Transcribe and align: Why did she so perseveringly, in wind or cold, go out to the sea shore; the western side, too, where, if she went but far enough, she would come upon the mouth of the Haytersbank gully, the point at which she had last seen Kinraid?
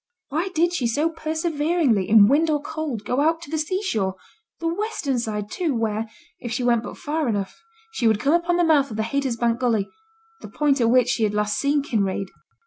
Why 0.29 0.49
did 0.55 0.73
she 0.73 0.87
so 0.87 1.11
perseveringly, 1.11 2.09
in 2.09 2.27
wind 2.27 2.49
or 2.49 2.59
cold, 2.59 3.05
go 3.05 3.19
out 3.21 3.39
to 3.43 3.51
the 3.51 3.59
sea 3.59 3.83
shore; 3.83 4.15
the 4.59 4.67
western 4.67 5.19
side, 5.19 5.51
too, 5.51 5.75
where, 5.75 6.09
if 6.39 6.51
she 6.51 6.63
went 6.63 6.81
but 6.81 6.97
far 6.97 7.27
enough, 7.27 7.61
she 7.91 8.07
would 8.07 8.19
come 8.19 8.33
upon 8.33 8.57
the 8.57 8.63
mouth 8.63 8.89
of 8.89 8.97
the 8.97 9.03
Haytersbank 9.03 9.59
gully, 9.59 9.87
the 10.41 10.47
point 10.49 10.81
at 10.81 10.89
which 10.89 11.09
she 11.09 11.21
had 11.21 11.35
last 11.35 11.59
seen 11.59 11.83
Kinraid? 11.83 12.31